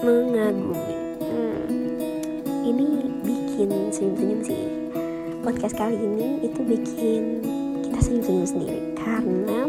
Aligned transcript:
mengagumi. 0.00 0.96
Hmm, 1.20 1.68
ini 2.64 3.04
bikin 3.20 3.92
senyum-senyum 3.92 4.40
sih. 4.40 4.64
Podcast 5.44 5.76
kali 5.76 5.96
ini 5.96 6.40
itu 6.40 6.60
bikin 6.64 7.44
kita 7.84 7.98
senyum-senyum 8.00 8.48
sendiri 8.48 8.80
karena 8.96 9.68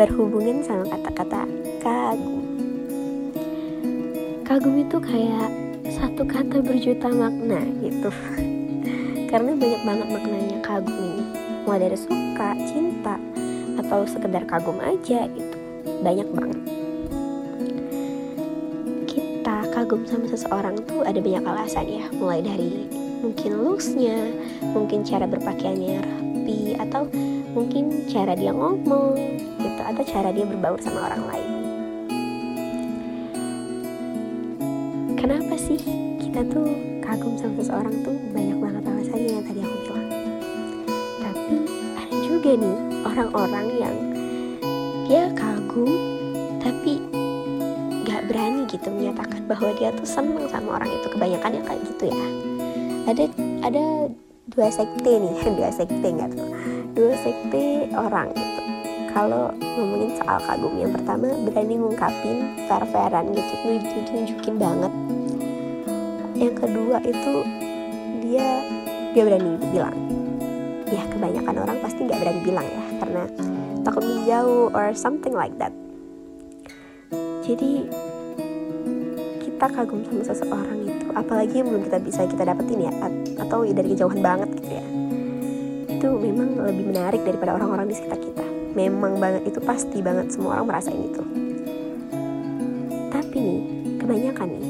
berhubungan 0.00 0.64
sama 0.64 0.88
kata-kata 0.88 1.44
kagum. 1.84 2.44
Kagum 4.48 4.74
itu 4.80 4.96
kayak 4.96 5.52
satu 5.92 6.24
kata 6.24 6.64
berjuta 6.64 7.12
makna 7.12 7.60
gitu. 7.84 8.08
Karena 9.30 9.52
banyak 9.52 9.82
banget 9.84 10.08
maknanya 10.08 10.58
kagum 10.64 10.96
ini. 10.96 11.24
Mulai 11.68 11.92
dari 11.92 11.98
suka, 12.00 12.56
cinta, 12.64 13.20
atau 13.76 14.08
sekedar 14.08 14.48
kagum 14.48 14.80
aja 14.80 15.28
gitu. 15.28 15.56
Banyak 16.00 16.28
banget 16.32 16.87
kagum 19.88 20.04
sama 20.04 20.28
seseorang 20.28 20.76
tuh 20.84 21.00
ada 21.00 21.16
banyak 21.16 21.48
alasan 21.48 21.88
ya. 21.88 22.04
Mulai 22.12 22.44
dari 22.44 22.84
mungkin 23.24 23.56
looksnya 23.64 24.20
mungkin 24.76 25.00
cara 25.00 25.24
berpakaiannya 25.24 26.04
rapi 26.04 26.76
atau 26.76 27.08
mungkin 27.56 28.04
cara 28.04 28.36
dia 28.36 28.52
ngomong 28.52 29.16
gitu 29.56 29.80
atau 29.80 30.04
cara 30.04 30.28
dia 30.28 30.44
berbaur 30.44 30.76
sama 30.84 31.08
orang 31.08 31.24
lain. 31.32 31.50
Kenapa 35.16 35.56
sih 35.56 35.80
kita 36.20 36.44
tuh 36.52 36.68
kagum 37.00 37.40
sama 37.40 37.56
seseorang 37.56 37.96
tuh 38.04 38.12
banyak 38.36 38.60
banget 38.60 38.84
alasannya 38.84 39.40
yang 39.40 39.44
tadi 39.48 39.60
aku 39.64 39.76
bilang? 39.88 40.08
Tapi 41.16 41.56
ada 41.96 42.16
juga 42.28 42.50
nih 42.60 42.76
orang-orang 43.08 43.66
yang 43.80 43.96
dia 45.08 45.32
kagum 45.32 45.96
tapi 46.60 47.00
gak 48.08 48.24
berani 48.32 48.64
gitu 48.64 48.88
menyatakan 48.88 49.44
bahwa 49.44 49.68
dia 49.76 49.92
tuh 49.92 50.08
seneng 50.08 50.48
sama 50.48 50.80
orang 50.80 50.88
itu. 50.88 51.06
Kebanyakan 51.12 51.50
yang 51.60 51.66
kayak 51.68 51.82
gitu 51.84 52.04
ya. 52.08 52.26
Ada 53.08 53.24
ada 53.68 53.84
dua 54.48 54.68
sekte 54.72 55.12
nih. 55.20 55.34
Dua 55.58 55.70
sekte 55.70 56.08
nggak 56.08 56.30
tuh 56.32 56.48
dua 56.98 57.14
sekte 57.22 57.86
orang 57.94 58.34
gitu 58.34 58.62
kalau 59.14 59.54
ngomongin 59.54 60.18
soal 60.18 60.38
kagum 60.42 60.74
yang 60.82 60.90
pertama 60.90 61.30
berani 61.46 61.74
ngungkapin 61.78 62.58
fair-fairan 62.66 63.30
gitu 63.34 63.54
tunjukin 64.02 64.56
banget. 64.58 64.92
Yang 66.34 66.54
kedua 66.58 66.98
itu 67.06 67.34
dia 68.22 68.62
dia 69.14 69.22
berani 69.22 69.58
bilang. 69.70 69.96
Ya 70.90 71.02
kebanyakan 71.06 71.54
orang 71.66 71.78
pasti 71.78 72.02
nggak 72.02 72.18
berani 72.18 72.40
bilang 72.42 72.66
ya 72.66 72.84
karena 72.98 73.22
takut 73.86 74.02
menjauh 74.02 74.68
or 74.74 74.90
something 74.94 75.34
like 75.34 75.54
that 75.62 75.70
jadi 77.48 77.88
kita 79.40 79.66
kagum 79.72 80.04
sama 80.04 80.20
seseorang 80.20 80.84
itu 80.84 81.06
apalagi 81.16 81.64
yang 81.64 81.72
belum 81.72 81.82
kita 81.88 81.98
bisa 82.04 82.20
kita 82.28 82.44
dapetin 82.44 82.84
ya 82.84 82.92
atau 83.40 83.64
dari 83.64 83.88
kejauhan 83.96 84.20
banget 84.20 84.52
gitu 84.60 84.68
ya. 84.68 84.84
Itu 85.88 86.08
memang 86.20 86.60
lebih 86.60 86.92
menarik 86.92 87.24
daripada 87.24 87.56
orang-orang 87.56 87.88
di 87.88 87.96
sekitar 87.96 88.20
kita. 88.20 88.44
Memang 88.76 89.16
banget 89.16 89.48
itu 89.48 89.58
pasti 89.64 90.04
banget 90.04 90.28
semua 90.28 90.60
orang 90.60 90.68
merasain 90.68 91.00
itu. 91.00 91.24
Tapi 93.08 93.36
nih 93.40 93.60
kebanyakan 93.96 94.48
nih 94.52 94.64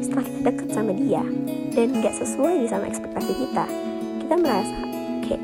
setelah 0.00 0.24
kita 0.24 0.40
deket 0.48 0.68
sama 0.72 0.92
dia 0.96 1.22
dan 1.76 1.88
gak 2.00 2.16
sesuai 2.16 2.66
sama 2.66 2.84
ekspektasi 2.90 3.32
kita 3.32 3.64
kita 4.24 4.34
merasa 4.36 4.76
kayak 5.24 5.42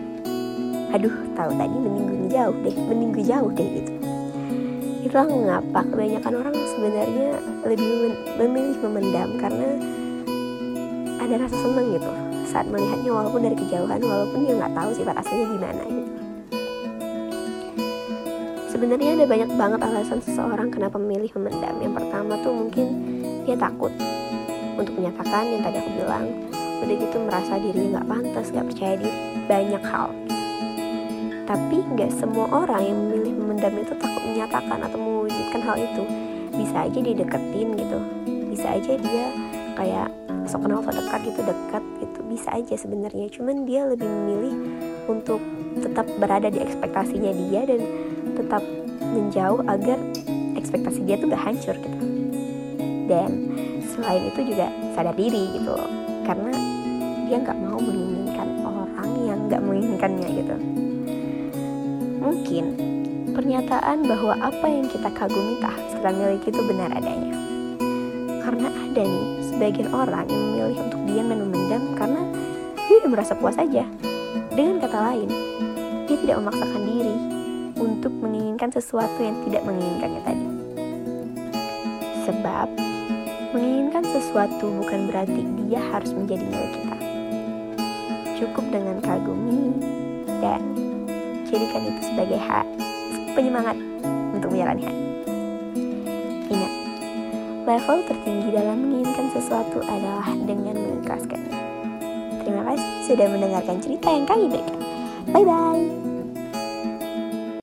aduh 0.92 1.14
tahu 1.38 1.50
tadi 1.56 1.76
mending 1.78 2.26
jauh 2.28 2.56
deh 2.66 2.76
mending 2.76 3.12
jauh 3.24 3.50
deh 3.54 3.68
gitu 3.80 3.92
itulah 5.08 5.24
mengapa 5.24 5.80
kebanyakan 5.88 6.32
orang 6.36 6.54
sebenarnya 6.68 7.28
lebih 7.64 8.12
memilih 8.36 8.76
memendam 8.84 9.40
karena 9.40 9.68
ada 11.16 11.34
rasa 11.48 11.56
senang 11.64 11.96
gitu 11.96 12.12
saat 12.44 12.68
melihatnya 12.68 13.08
walaupun 13.16 13.40
dari 13.40 13.56
kejauhan 13.56 14.04
walaupun 14.04 14.44
dia 14.44 14.60
nggak 14.60 14.74
tahu 14.76 14.90
sifat 14.92 15.16
aslinya 15.16 15.46
gimana 15.48 15.82
gitu. 15.88 16.12
Sebenarnya 18.68 19.10
ada 19.16 19.26
banyak 19.26 19.50
banget 19.56 19.80
alasan 19.80 20.20
seseorang 20.20 20.68
kenapa 20.68 21.00
memilih 21.00 21.32
memendam. 21.40 21.76
Yang 21.80 21.94
pertama 22.04 22.32
tuh 22.44 22.52
mungkin 22.52 22.86
dia 23.48 23.56
takut 23.56 23.90
untuk 24.76 24.92
menyatakan 24.92 25.48
yang 25.48 25.64
tadi 25.64 25.76
aku 25.80 25.90
bilang. 26.04 26.26
Udah 26.78 26.94
gitu 26.94 27.16
merasa 27.24 27.58
dirinya 27.58 27.98
nggak 27.98 28.06
pantas 28.12 28.46
nggak 28.52 28.66
percaya 28.70 28.94
diri. 29.00 29.18
Banyak 29.48 29.82
hal 29.88 30.12
tapi 31.48 31.80
nggak 31.80 32.12
semua 32.20 32.44
orang 32.52 32.84
yang 32.84 32.98
memilih 33.08 33.32
memendam 33.40 33.72
itu 33.80 33.96
takut 33.96 34.20
menyatakan 34.20 34.84
atau 34.84 35.00
mewujudkan 35.00 35.64
hal 35.64 35.80
itu. 35.80 36.04
Bisa 36.52 36.84
aja 36.84 36.98
dia 37.00 37.16
deketin 37.16 37.68
gitu. 37.72 37.98
Bisa 38.52 38.76
aja 38.76 38.92
dia 39.00 39.24
kayak 39.72 40.12
sok 40.44 40.68
kenal 40.68 40.84
sok 40.84 41.00
dekat 41.00 41.20
gitu 41.24 41.40
dekat 41.40 41.84
gitu. 42.04 42.20
Bisa 42.28 42.48
aja 42.52 42.74
sebenarnya. 42.76 43.32
Cuman 43.32 43.64
dia 43.64 43.88
lebih 43.88 44.04
memilih 44.04 44.54
untuk 45.08 45.40
tetap 45.80 46.04
berada 46.20 46.52
di 46.52 46.60
ekspektasinya 46.60 47.32
dia 47.32 47.64
dan 47.64 47.80
tetap 48.36 48.60
menjauh 49.00 49.64
agar 49.72 49.96
ekspektasi 50.52 51.00
dia 51.08 51.16
tuh 51.16 51.32
gak 51.32 51.48
hancur 51.48 51.76
gitu. 51.80 51.98
Dan 53.08 53.56
selain 53.88 54.28
itu 54.28 54.52
juga 54.52 54.68
sadar 54.92 55.16
diri 55.16 55.48
gitu 55.56 55.72
karena 56.28 56.52
dia 57.24 57.40
nggak 57.40 57.56
mau 57.56 57.80
menginginkan 57.80 58.48
orang 58.68 59.10
yang 59.24 59.38
nggak 59.48 59.62
menginginkannya 59.64 60.28
gitu 60.44 60.77
mungkin 62.28 62.64
pernyataan 63.32 64.04
bahwa 64.04 64.36
apa 64.36 64.66
yang 64.68 64.84
kita 64.92 65.08
kagumi 65.16 65.56
tak 65.64 65.72
kita 65.88 66.08
miliki 66.12 66.52
itu 66.52 66.62
benar 66.68 66.92
adanya. 66.92 67.32
Karena 68.44 68.68
ada 68.68 69.02
nih 69.02 69.28
sebagian 69.48 69.88
orang 69.96 70.28
yang 70.28 70.42
memilih 70.52 70.76
untuk 70.84 71.00
diam 71.08 71.26
dan 71.32 71.38
memendam 71.48 71.82
karena 71.96 72.22
dia 72.76 72.96
udah 73.00 73.10
merasa 73.16 73.32
puas 73.32 73.56
aja. 73.56 73.88
Dengan 74.52 74.76
kata 74.84 74.98
lain 75.12 75.28
dia 76.04 76.16
tidak 76.20 76.36
memaksakan 76.44 76.82
diri 76.84 77.16
untuk 77.80 78.12
menginginkan 78.20 78.70
sesuatu 78.76 79.18
yang 79.24 79.36
tidak 79.48 79.64
menginginkannya 79.64 80.22
tadi. 80.28 80.46
Sebab 82.28 82.68
Menginginkan 83.48 84.04
sesuatu 84.04 84.68
bukan 84.76 85.08
berarti 85.08 85.40
dia 85.64 85.80
harus 85.88 86.12
menjadi 86.12 86.44
milik 86.52 86.72
kita. 86.76 86.96
Cukup 88.36 88.64
dengan 88.68 89.00
kagumi 89.00 89.72
dan 90.44 90.60
jadikan 91.48 91.82
itu 91.88 92.00
sebagai 92.12 92.38
hak 92.38 92.66
penyemangat 93.32 93.76
untuk 94.32 94.48
menjalani 94.52 94.82
hari. 94.84 95.02
Ingat, 96.48 96.72
level 97.68 97.98
tertinggi 98.08 98.48
dalam 98.52 98.76
menginginkan 98.80 99.26
sesuatu 99.36 99.78
adalah 99.84 100.28
dengan 100.48 100.76
mengikhlaskannya. 100.76 101.56
Terima 102.44 102.62
kasih 102.72 102.88
sudah 103.04 103.26
mendengarkan 103.28 103.76
cerita 103.80 104.08
yang 104.08 104.24
kami 104.24 104.44
berikan. 104.48 104.80
Bye-bye. 105.28 106.07